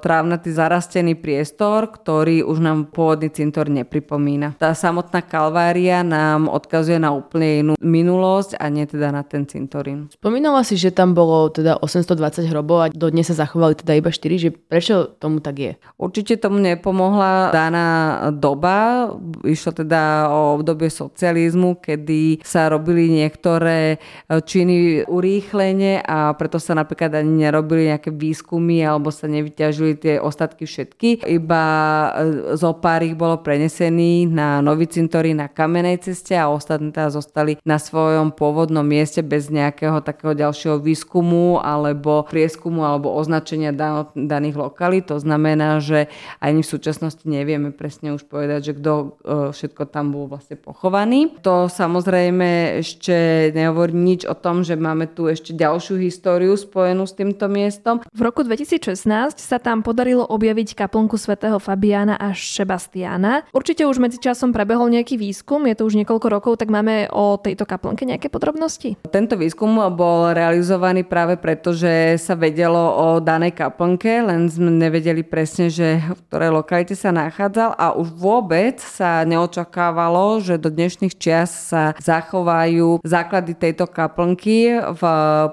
trávnatý 0.00 0.54
zarastený 0.54 1.18
priestor, 1.18 1.92
ktorý 1.92 2.46
už 2.46 2.58
nám 2.64 2.88
pôvodný 2.88 3.28
cintor 3.28 3.68
nepripomína. 3.68 4.56
Tá 4.56 4.72
samotná 4.72 5.20
kalvária 5.20 6.00
nám 6.00 6.48
odkazuje 6.48 6.96
na 6.96 7.12
úplne 7.12 7.48
inú 7.60 7.72
minulosť 7.76 8.56
a 8.56 8.70
nie 8.72 8.88
teda 8.88 9.12
na 9.12 9.20
ten 9.26 9.44
cintorín. 9.44 10.08
Spomínala 10.14 10.64
si, 10.64 10.80
že 10.80 10.94
tam 10.94 11.12
bolo 11.12 11.52
teda 11.52 11.76
820 11.82 12.48
hrobov 12.48 12.78
a 12.80 12.90
dodnes 12.92 13.28
sa 13.28 13.44
zachovali 13.44 13.76
teda 13.76 13.98
iba 13.98 14.08
4, 14.08 14.44
že 14.48 14.50
prečo 14.54 15.16
tomu 15.18 15.44
tak 15.44 15.56
je? 15.58 15.72
Určite 16.00 16.40
tomu 16.40 16.62
nepomohla 16.62 17.50
daná 17.52 17.88
doba. 18.32 19.10
Išlo 19.44 19.84
teda 19.84 20.30
o 20.30 20.60
obdobie 20.60 20.88
socializmu, 20.88 21.82
kedy 21.82 22.44
sa 22.46 22.70
robili 22.70 23.10
niektoré 23.10 23.96
e, 23.96 24.38
činy 24.40 25.04
urýchlenie 25.08 26.04
a 26.04 26.32
preto 26.36 26.60
sa 26.60 26.69
napríklad 26.72 27.14
ani 27.14 27.46
nerobili 27.46 27.90
nejaké 27.90 28.10
výskumy 28.14 28.82
alebo 28.84 29.12
sa 29.12 29.26
nevyťažili 29.26 29.92
tie 29.98 30.14
ostatky 30.20 30.64
všetky. 30.64 31.24
Iba 31.26 31.64
e, 31.64 32.10
zo 32.56 32.76
pár 32.78 33.02
ich 33.04 33.14
bolo 33.14 33.40
prenesený 33.40 34.26
na 34.30 34.60
nový 34.60 34.86
cintorín 34.86 35.42
na 35.42 35.48
kamenej 35.48 36.10
ceste 36.10 36.36
a 36.36 36.50
ostatní 36.50 36.92
teda 36.92 37.10
zostali 37.10 37.56
na 37.62 37.78
svojom 37.80 38.34
pôvodnom 38.34 38.84
mieste 38.84 39.24
bez 39.24 39.48
nejakého 39.48 40.02
takého 40.04 40.36
ďalšieho 40.36 40.78
výskumu 40.80 41.58
alebo 41.62 42.26
prieskumu 42.28 42.84
alebo 42.84 43.12
označenia 43.14 43.74
daných 44.14 44.56
lokalít. 44.56 45.08
To 45.10 45.18
znamená, 45.18 45.80
že 45.82 46.10
ani 46.38 46.62
v 46.62 46.72
súčasnosti 46.72 47.24
nevieme 47.24 47.74
presne 47.74 48.14
už 48.14 48.26
povedať, 48.26 48.72
že 48.72 48.76
kto 48.78 48.92
e, 48.92 49.06
všetko 49.54 49.82
tam 49.88 50.12
bol 50.12 50.28
vlastne 50.30 50.54
pochovaný. 50.58 51.32
To 51.42 51.66
samozrejme 51.66 52.80
ešte 52.82 53.50
nehovorí 53.54 53.94
nič 53.94 54.28
o 54.28 54.34
tom, 54.36 54.62
že 54.62 54.76
máme 54.76 55.10
tu 55.10 55.26
ešte 55.26 55.56
ďalšiu 55.56 55.96
históriu 56.00 56.54
spojenú 56.60 57.08
s 57.08 57.16
týmto 57.16 57.48
miestom. 57.48 58.04
V 58.12 58.20
roku 58.20 58.44
2016 58.44 59.40
sa 59.40 59.56
tam 59.56 59.80
podarilo 59.80 60.28
objaviť 60.28 60.76
kaplnku 60.76 61.16
svätého 61.16 61.56
Fabiána 61.56 62.20
a 62.20 62.36
Šebastiána. 62.36 63.48
Určite 63.56 63.88
už 63.88 63.96
medzi 63.96 64.20
časom 64.20 64.52
prebehol 64.52 64.92
nejaký 64.92 65.16
výskum, 65.16 65.64
je 65.64 65.74
to 65.80 65.88
už 65.88 65.96
niekoľko 65.96 66.26
rokov, 66.28 66.52
tak 66.60 66.68
máme 66.68 67.08
o 67.08 67.40
tejto 67.40 67.64
kaplnke 67.64 68.04
nejaké 68.04 68.28
podrobnosti? 68.28 69.00
Tento 69.08 69.40
výskum 69.40 69.80
bol 69.96 70.36
realizovaný 70.36 71.06
práve 71.06 71.40
preto, 71.40 71.72
že 71.72 72.20
sa 72.20 72.36
vedelo 72.36 72.76
o 72.76 73.06
danej 73.22 73.56
kaplnke, 73.56 74.20
len 74.20 74.50
sme 74.50 74.68
nevedeli 74.68 75.24
presne, 75.24 75.70
že 75.70 76.02
v 76.02 76.20
ktorej 76.28 76.50
lokalite 76.52 76.98
sa 76.98 77.14
nachádzal 77.14 77.78
a 77.78 77.94
už 77.94 78.12
vôbec 78.12 78.82
sa 78.82 79.22
neočakávalo, 79.22 80.42
že 80.42 80.58
do 80.58 80.68
dnešných 80.68 81.14
čias 81.14 81.70
sa 81.70 81.94
zachovajú 82.02 82.98
základy 83.06 83.54
tejto 83.54 83.86
kaplnky 83.86 84.74
v 84.74 85.02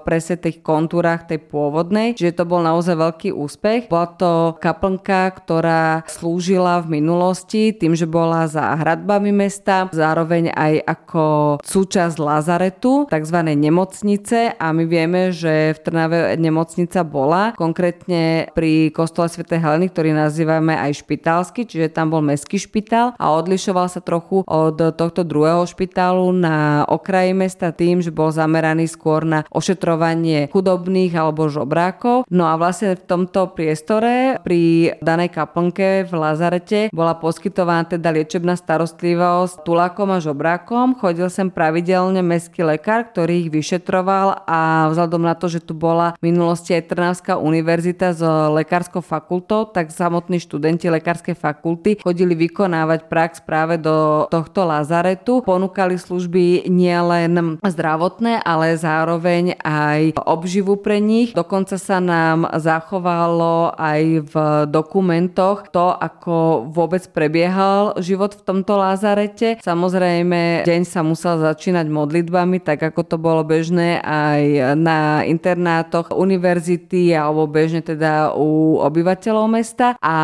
presne 0.01 0.35
tých 0.41 0.59
kontúrach 0.65 0.96
tej 1.01 1.39
pôvodnej, 1.47 2.17
čiže 2.17 2.41
to 2.41 2.43
bol 2.47 2.61
naozaj 2.63 2.97
veľký 2.97 3.29
úspech. 3.35 3.91
Bola 3.91 4.07
to 4.15 4.31
kaplnka, 4.57 5.31
ktorá 5.37 6.01
slúžila 6.09 6.81
v 6.83 6.99
minulosti 7.01 7.75
tým, 7.75 7.93
že 7.93 8.09
bola 8.09 8.49
za 8.49 8.75
hradbami 8.75 9.29
mesta, 9.29 9.87
zároveň 9.91 10.51
aj 10.51 10.73
ako 10.83 11.25
súčasť 11.61 12.15
Lazaretu, 12.17 13.05
tzv. 13.07 13.37
nemocnice 13.43 14.57
a 14.57 14.65
my 14.73 14.83
vieme, 14.87 15.29
že 15.29 15.75
v 15.75 15.79
Trnave 15.83 16.35
nemocnica 16.35 17.05
bola, 17.05 17.53
konkrétne 17.53 18.49
pri 18.51 18.89
kostole 18.91 19.29
Sv. 19.29 19.45
Heleny, 19.47 19.91
ktorý 19.91 20.13
nazývame 20.13 20.75
aj 20.77 21.03
špitalsky, 21.03 21.65
čiže 21.65 21.93
tam 21.93 22.13
bol 22.13 22.23
mestský 22.23 22.57
špitál 22.61 23.13
a 23.17 23.25
odlišoval 23.35 23.87
sa 23.91 24.01
trochu 24.01 24.43
od 24.47 24.77
tohto 24.95 25.21
druhého 25.27 25.65
špitálu 25.67 26.31
na 26.31 26.87
okraji 26.87 27.33
mesta 27.35 27.69
tým, 27.73 27.99
že 27.99 28.13
bol 28.13 28.31
zameraný 28.31 28.87
skôr 28.87 29.27
na 29.27 29.43
ošetrovanie 29.51 30.47
chudobných 30.87 31.11
alebo 31.19 31.51
žobrákov. 31.51 32.23
No 32.31 32.47
a 32.47 32.55
vlastne 32.55 32.95
v 32.95 33.03
tomto 33.03 33.51
priestore 33.51 34.39
pri 34.39 34.95
danej 35.03 35.35
kaplnke 35.35 36.07
v 36.07 36.11
Lazarete 36.15 36.87
bola 36.95 37.19
poskytovaná 37.19 37.83
teda 37.83 38.15
liečebná 38.15 38.55
starostlivosť 38.55 39.67
tulákom 39.67 40.15
a 40.15 40.23
žobrákom. 40.23 40.95
Chodil 40.95 41.27
sem 41.27 41.51
pravidelne 41.51 42.23
mestský 42.23 42.63
lekár, 42.63 43.11
ktorý 43.11 43.43
ich 43.43 43.49
vyšetroval 43.51 44.47
a 44.47 44.87
vzhľadom 44.95 45.27
na 45.27 45.35
to, 45.35 45.51
že 45.51 45.59
tu 45.59 45.75
bola 45.75 46.15
v 46.23 46.31
minulosti 46.31 46.71
aj 46.71 46.87
Trnavská 46.87 47.35
univerzita 47.35 48.15
s 48.15 48.23
lekárskou 48.55 49.03
fakultou, 49.03 49.67
tak 49.67 49.91
samotní 49.91 50.39
študenti 50.39 50.87
lekárskej 50.87 51.35
fakulty 51.35 51.99
chodili 51.99 52.31
vykonávať 52.47 53.11
prax 53.11 53.43
práve 53.43 53.75
do 53.75 54.23
tohto 54.31 54.63
Lazaretu. 54.63 55.43
Ponúkali 55.43 55.99
služby 55.99 56.71
nielen 56.71 57.59
zdravotné, 57.59 58.39
ale 58.39 58.79
zároveň 58.79 59.59
aj 59.59 60.15
obživu 60.23 60.76
pre 60.79 61.01
nich. 61.01 61.33
Dokonca 61.33 61.75
sa 61.77 61.97
nám 62.01 62.47
zachovalo 62.57 63.73
aj 63.75 64.01
v 64.29 64.35
dokumentoch 64.69 65.69
to, 65.69 65.93
ako 65.93 66.67
vôbec 66.69 67.03
prebiehal 67.11 67.97
život 68.01 68.37
v 68.37 68.45
tomto 68.45 68.77
Lazarete. 68.77 69.59
Samozrejme, 69.61 70.63
deň 70.63 70.81
sa 70.85 71.01
musel 71.01 71.41
začínať 71.41 71.89
modlitbami, 71.89 72.61
tak 72.61 72.83
ako 72.83 73.01
to 73.05 73.17
bolo 73.17 73.41
bežné 73.43 73.99
aj 74.03 74.75
na 74.77 75.23
internátoch 75.23 76.13
univerzity 76.13 77.13
alebo 77.13 77.49
bežne 77.49 77.81
teda 77.81 78.35
u 78.35 78.79
obyvateľov 78.83 79.45
mesta 79.47 79.95
a 80.01 80.15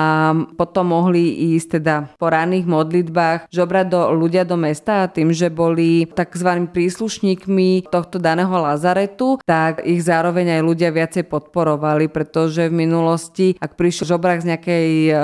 potom 0.57 0.91
mohli 0.93 1.55
ísť 1.55 1.67
teda 1.79 1.95
po 2.19 2.29
ranných 2.29 2.67
modlitbách 2.67 3.39
žobrať 3.49 3.85
do 3.89 4.01
ľudia 4.13 4.43
do 4.43 4.59
mesta 4.59 5.05
a 5.05 5.11
tým, 5.11 5.31
že 5.31 5.47
boli 5.49 6.05
tzv. 6.09 6.49
príslušníkmi 6.69 7.89
tohto 7.89 8.19
daného 8.19 8.51
Lazaretu, 8.53 9.39
tak 9.47 9.81
ich 9.85 10.03
zároveň 10.03 10.42
aj 10.47 10.63
ľudia 10.63 10.89
viacej 10.89 11.27
podporovali 11.27 12.13
pretože 12.13 12.69
v 12.69 12.77
minulosti, 12.85 13.57
ak 13.57 13.75
prišiel 13.75 14.15
žobrák 14.15 14.45
z 14.45 14.49
nejakej 14.53 14.89
uh, 15.09 15.15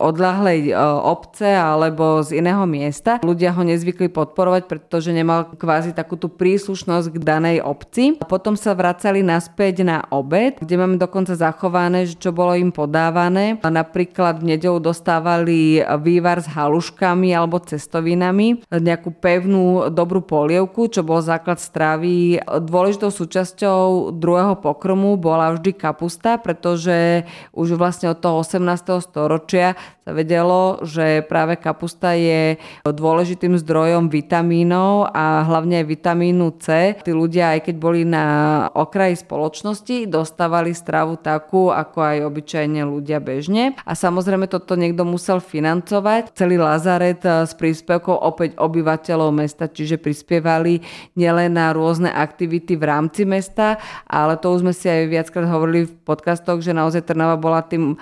odlahlej 0.00 0.72
uh, 0.72 0.98
obce 1.04 1.46
alebo 1.46 2.24
z 2.24 2.40
iného 2.40 2.64
miesta, 2.64 3.20
ľudia 3.20 3.52
ho 3.52 3.62
nezvykli 3.62 4.08
podporovať, 4.08 4.66
pretože 4.66 5.12
nemal 5.12 5.52
kvázi 5.52 5.92
takú 5.92 6.16
tú 6.16 6.32
príslušnosť 6.32 7.06
k 7.12 7.16
danej 7.20 7.58
obci. 7.60 8.16
A 8.18 8.26
potom 8.26 8.56
sa 8.56 8.72
vracali 8.72 9.20
naspäť 9.20 9.84
na 9.84 10.02
obed, 10.08 10.56
kde 10.58 10.74
máme 10.80 10.96
dokonca 10.96 11.36
zachované, 11.36 12.08
čo 12.08 12.32
bolo 12.32 12.56
im 12.56 12.72
podávané. 12.72 13.60
Napríklad 13.62 14.40
v 14.40 14.56
nedelu 14.56 14.80
dostávali 14.80 15.80
vývar 16.00 16.40
s 16.40 16.48
haluškami 16.48 17.32
alebo 17.32 17.60
cestovinami, 17.60 18.64
nejakú 18.68 19.12
pevnú 19.16 19.88
dobrú 19.88 20.24
polievku, 20.24 20.88
čo 20.88 21.04
bol 21.04 21.20
základ 21.20 21.60
stravy. 21.60 22.40
Dôležitou 22.42 23.12
súčasťou 23.12 24.12
druhého 24.16 24.51
pokrmu 24.56 25.16
bola 25.16 25.54
vždy 25.54 25.72
kapusta, 25.76 26.36
pretože 26.40 27.24
už 27.52 27.76
vlastne 27.76 28.12
od 28.12 28.18
toho 28.18 28.40
18. 28.40 28.58
storočia 29.04 29.76
sa 30.02 30.10
vedelo, 30.10 30.82
že 30.82 31.22
práve 31.30 31.54
kapusta 31.54 32.18
je 32.18 32.58
dôležitým 32.82 33.54
zdrojom 33.54 34.10
vitamínov 34.10 35.06
a 35.14 35.46
hlavne 35.46 35.78
aj 35.78 35.86
vitamínu 35.86 36.58
C. 36.58 36.98
Tí 36.98 37.14
ľudia, 37.14 37.54
aj 37.54 37.70
keď 37.70 37.74
boli 37.78 38.02
na 38.02 38.66
okraji 38.74 39.14
spoločnosti, 39.22 40.10
dostávali 40.10 40.74
stravu 40.74 41.14
takú, 41.22 41.70
ako 41.70 42.02
aj 42.02 42.18
obyčajne 42.26 42.82
ľudia 42.82 43.22
bežne. 43.22 43.78
A 43.86 43.94
samozrejme 43.94 44.50
toto 44.50 44.74
niekto 44.74 45.06
musel 45.06 45.38
financovať. 45.38 46.34
Celý 46.34 46.58
Lazaret 46.58 47.22
s 47.22 47.54
príspevkou 47.54 48.18
opäť 48.18 48.58
obyvateľov 48.58 49.30
mesta, 49.30 49.70
čiže 49.70 50.02
prispievali 50.02 50.82
nielen 51.14 51.54
na 51.54 51.70
rôzne 51.70 52.10
aktivity 52.10 52.74
v 52.74 52.90
rámci 52.90 53.22
mesta, 53.22 53.78
ale 54.10 54.34
to 54.34 54.50
už 54.50 54.66
sme 54.66 54.74
si 54.74 54.90
aj 54.90 55.06
viackrát 55.06 55.46
hovorili 55.46 55.86
v 55.86 55.94
podcastoch, 56.02 56.58
že 56.58 56.74
naozaj 56.74 57.06
Trnava 57.06 57.38
bola 57.38 57.62
tým 57.62 57.94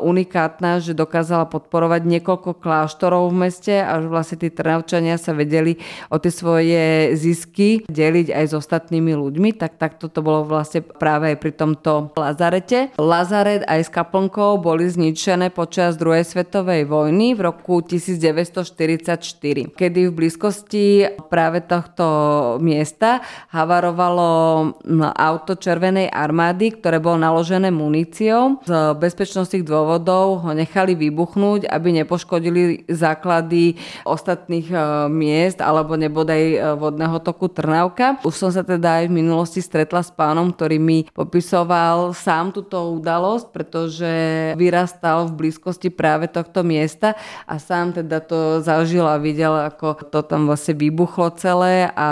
unikátna, 0.00 0.80
že 0.80 0.96
dokázala 0.96 1.32
podporovať 1.42 2.06
niekoľko 2.06 2.62
kláštorov 2.62 3.34
v 3.34 3.50
meste 3.50 3.74
a 3.82 3.98
že 3.98 4.06
vlastne 4.06 4.38
tí 4.38 4.48
Trnavčania 4.54 5.18
sa 5.18 5.34
vedeli 5.34 5.82
o 6.14 6.22
tie 6.22 6.30
svoje 6.30 6.84
zisky 7.18 7.82
deliť 7.90 8.30
aj 8.30 8.44
s 8.46 8.54
ostatnými 8.54 9.10
ľuďmi, 9.18 9.58
tak 9.58 9.74
takto 9.74 10.06
to 10.06 10.22
bolo 10.22 10.46
vlastne 10.46 10.86
práve 10.86 11.34
aj 11.34 11.36
pri 11.42 11.52
tomto 11.58 12.14
Lazarete. 12.14 12.94
Lazaret 12.94 13.66
aj 13.66 13.80
s 13.86 13.90
kaplnkou 13.90 14.62
boli 14.62 14.86
zničené 14.86 15.50
počas 15.50 15.98
druhej 15.98 16.22
svetovej 16.22 16.86
vojny 16.86 17.34
v 17.34 17.40
roku 17.50 17.82
1944, 17.82 19.74
kedy 19.74 20.00
v 20.08 20.12
blízkosti 20.12 21.08
práve 21.32 21.64
tohto 21.64 22.04
miesta 22.60 23.24
havarovalo 23.50 24.28
auto 25.16 25.56
Červenej 25.56 26.12
armády, 26.12 26.76
ktoré 26.76 27.00
bolo 27.00 27.16
naložené 27.16 27.72
muníciou. 27.72 28.60
Z 28.68 29.00
bezpečnostných 29.00 29.64
dôvodov 29.64 30.44
ho 30.44 30.50
nechali 30.52 30.92
vybuchnúť, 30.92 31.23
aby 31.68 32.04
nepoškodili 32.04 32.88
základy 32.90 33.80
ostatných 34.04 34.68
e, 34.68 34.76
miest 35.08 35.58
alebo 35.64 35.96
nebodaj 35.96 36.42
e, 36.42 36.58
vodného 36.76 37.18
toku 37.24 37.48
Trnavka. 37.48 38.20
Už 38.26 38.34
som 38.34 38.50
sa 38.52 38.60
teda 38.60 39.02
aj 39.02 39.08
v 39.08 39.16
minulosti 39.24 39.64
stretla 39.64 40.04
s 40.04 40.12
pánom, 40.12 40.52
ktorý 40.52 40.76
mi 40.76 41.08
popisoval 41.14 42.12
sám 42.12 42.52
túto 42.52 42.76
udalosť, 42.98 43.46
pretože 43.54 44.12
vyrastal 44.58 45.30
v 45.30 45.46
blízkosti 45.46 45.88
práve 45.88 46.28
tohto 46.28 46.60
miesta 46.66 47.14
a 47.48 47.56
sám 47.56 47.94
teda 47.94 48.20
to 48.20 48.60
zažil 48.60 49.06
a 49.06 49.16
videl, 49.20 49.54
ako 49.54 50.10
to 50.10 50.20
tam 50.26 50.50
vlastne 50.50 50.76
vybuchlo 50.76 51.32
celé 51.38 51.88
a 51.94 52.08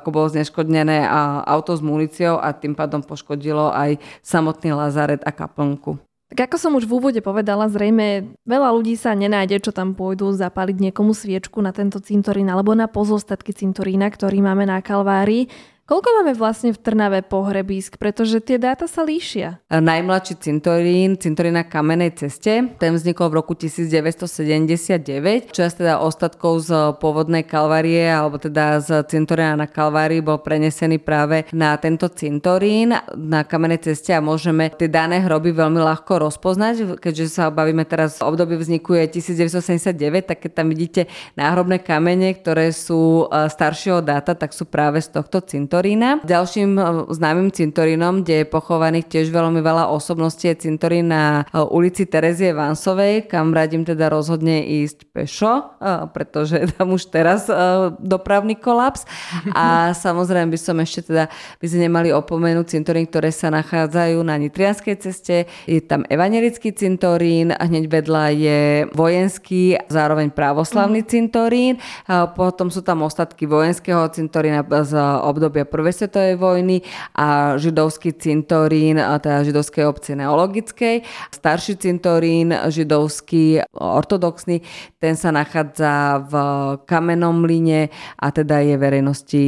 ako 0.00 0.08
bolo 0.10 0.26
zneškodnené 0.32 1.04
a 1.06 1.44
auto 1.44 1.76
s 1.76 1.82
muníciou 1.84 2.40
a 2.40 2.50
tým 2.56 2.72
pádom 2.72 3.04
poškodilo 3.04 3.70
aj 3.70 4.00
samotný 4.24 4.72
Lazaret 4.74 5.22
a 5.22 5.32
kaplnku. 5.34 6.07
Tak 6.38 6.54
ako 6.54 6.58
som 6.62 6.72
už 6.78 6.86
v 6.86 7.02
úvode 7.02 7.18
povedala, 7.18 7.66
zrejme 7.66 8.30
veľa 8.46 8.70
ľudí 8.70 8.94
sa 8.94 9.10
nenájde, 9.10 9.58
čo 9.58 9.74
tam 9.74 9.98
pôjdu 9.98 10.30
zapaliť 10.30 10.78
niekomu 10.78 11.10
sviečku 11.10 11.58
na 11.58 11.74
tento 11.74 11.98
cintorín 11.98 12.46
alebo 12.46 12.78
na 12.78 12.86
pozostatky 12.86 13.50
cintorína, 13.50 14.06
ktorý 14.06 14.38
máme 14.38 14.62
na 14.62 14.78
Kalvárii. 14.78 15.50
Koľko 15.88 16.20
máme 16.20 16.36
vlastne 16.36 16.76
v 16.76 16.84
Trnave 16.84 17.24
pohrebísk, 17.24 17.96
pretože 17.96 18.44
tie 18.44 18.60
dáta 18.60 18.84
sa 18.84 19.00
líšia? 19.08 19.56
Najmladší 19.72 20.36
cintorín, 20.36 21.16
cintorín 21.16 21.56
na 21.56 21.64
kamenej 21.64 22.12
ceste, 22.12 22.76
ten 22.76 22.92
vznikol 22.92 23.32
v 23.32 23.40
roku 23.40 23.56
1979. 23.56 25.48
Časť 25.48 25.74
teda 25.80 25.96
ostatkov 26.04 26.60
z 26.68 26.92
pôvodnej 27.00 27.40
kalvárie, 27.40 28.04
alebo 28.04 28.36
teda 28.36 28.84
z 28.84 29.00
cintorína 29.08 29.64
na 29.64 29.64
kalvárii 29.64 30.20
bol 30.20 30.36
prenesený 30.44 31.00
práve 31.00 31.48
na 31.56 31.72
tento 31.80 32.12
cintorín 32.12 32.92
na 33.16 33.48
kamenej 33.48 33.88
ceste 33.88 34.12
a 34.12 34.20
môžeme 34.20 34.68
tie 34.68 34.92
dané 34.92 35.24
hroby 35.24 35.56
veľmi 35.56 35.80
ľahko 35.80 36.20
rozpoznať, 36.20 37.00
keďže 37.00 37.32
sa 37.32 37.48
bavíme 37.48 37.88
teraz 37.88 38.20
v 38.20 38.28
období 38.28 38.60
vzniku 38.60 38.92
je 38.92 39.24
1979, 39.24 40.36
tak 40.36 40.44
keď 40.44 40.52
tam 40.52 40.68
vidíte 40.68 41.08
náhrobné 41.32 41.80
kamene, 41.80 42.36
ktoré 42.36 42.76
sú 42.76 43.24
e, 43.32 43.48
staršieho 43.48 44.04
dáta, 44.04 44.36
tak 44.36 44.52
sú 44.52 44.68
práve 44.68 45.00
z 45.00 45.16
tohto 45.16 45.40
cintorína 45.40 45.77
cintorína. 45.78 46.18
Ďalším 46.26 46.70
e, 46.74 46.82
známym 47.14 47.48
cintorínom, 47.54 48.26
kde 48.26 48.42
je 48.42 48.50
pochovaných 48.50 49.06
tiež 49.06 49.30
veľmi 49.30 49.62
veľa 49.62 49.94
osobností, 49.94 50.50
je 50.50 50.66
cintorín 50.66 51.06
na 51.06 51.46
e, 51.46 51.62
ulici 51.70 52.02
Terezie 52.02 52.50
Vansovej, 52.50 53.30
kam 53.30 53.54
radím 53.54 53.86
teda 53.86 54.10
rozhodne 54.10 54.66
ísť 54.66 55.06
pešo, 55.14 55.78
e, 55.78 56.10
pretože 56.10 56.66
tam 56.74 56.98
už 56.98 57.14
teraz 57.14 57.46
dopravný 58.02 58.58
kolaps. 58.58 59.06
A 59.54 59.86
samozrejme 60.04 60.50
by 60.50 60.58
som 60.58 60.82
ešte 60.82 61.14
teda, 61.14 61.30
by 61.62 61.66
sme 61.70 61.86
nemali 61.86 62.10
opomenúť 62.10 62.74
cintorín, 62.74 63.06
ktoré 63.06 63.30
sa 63.30 63.54
nachádzajú 63.54 64.18
na 64.26 64.34
Nitrianskej 64.34 64.96
ceste. 64.98 65.46
Je 65.70 65.78
tam 65.78 66.02
evangelický 66.10 66.74
cintorín 66.74 67.54
a 67.54 67.62
hneď 67.70 67.86
vedľa 67.86 68.24
je 68.34 68.60
vojenský, 68.98 69.78
zároveň 69.86 70.34
pravoslavný 70.34 71.06
mm. 71.06 71.08
cintorín. 71.08 71.78
Potom 72.34 72.66
sú 72.74 72.82
tam 72.82 73.06
ostatky 73.06 73.46
vojenského 73.46 74.02
cintorína 74.10 74.66
z 74.66 74.92
obdobia 75.22 75.67
prvej 75.68 75.94
svetovej 75.94 76.34
vojny 76.40 76.82
a 77.12 77.60
židovský 77.60 78.16
cintorín, 78.16 78.96
teda 78.96 79.44
židovskej 79.44 79.84
obce 79.84 80.16
neologickej. 80.16 81.04
Starší 81.30 81.76
cintorín, 81.76 82.56
židovský 82.72 83.68
ortodoxný, 83.76 84.64
ten 84.98 85.14
sa 85.14 85.28
nachádza 85.30 86.24
v 86.24 86.34
kamenom 86.88 87.44
mline 87.44 87.92
a 88.16 88.26
teda 88.32 88.64
je 88.64 88.74
verejnosti 88.80 89.44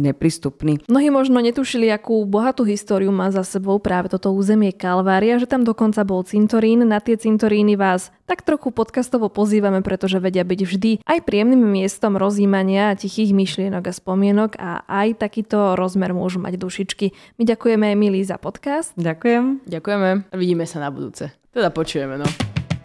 neprístupný. 0.00 0.86
Mnohí 0.86 1.10
možno 1.10 1.42
netušili, 1.42 1.90
akú 1.90 2.22
bohatú 2.22 2.62
históriu 2.62 3.10
má 3.10 3.34
za 3.34 3.42
sebou 3.42 3.82
práve 3.82 4.08
toto 4.08 4.30
územie 4.30 4.70
Kalvária, 4.70 5.42
že 5.42 5.50
tam 5.50 5.66
dokonca 5.66 6.06
bol 6.06 6.22
cintorín. 6.22 6.86
Na 6.86 7.02
tie 7.02 7.18
cintoríny 7.18 7.74
vás 7.74 8.14
tak 8.26 8.42
trochu 8.42 8.74
podcastovo 8.74 9.30
pozývame, 9.30 9.86
pretože 9.86 10.18
vedia 10.18 10.42
byť 10.42 10.60
vždy 10.66 10.92
aj 11.06 11.18
príjemným 11.22 11.62
miestom 11.62 12.18
rozímania 12.18 12.98
tichých 12.98 13.30
myšlienok 13.30 13.84
a 13.86 13.92
spomienok 13.94 14.50
a 14.58 14.82
aj 14.86 15.22
takýto 15.22 15.55
rozmer 15.74 16.12
môžu 16.12 16.38
mať 16.38 16.56
dušičky. 16.60 17.12
My 17.40 17.44
ďakujeme 17.48 17.92
Emilii 17.96 18.24
za 18.24 18.36
podcast. 18.36 18.92
Ďakujem. 18.94 19.60
Ďakujeme 19.64 20.08
a 20.30 20.36
vidíme 20.36 20.66
sa 20.68 20.80
na 20.84 20.90
budúce. 20.92 21.32
Teda 21.50 21.70
počujeme, 21.72 22.18
no. 22.20 22.28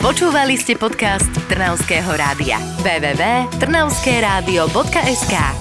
Počúvali 0.02 0.58
ste 0.58 0.74
podcast 0.74 1.30
Trnavského 1.46 2.10
rádia. 2.18 2.58
www.trnavskeradio.sk 2.82 5.61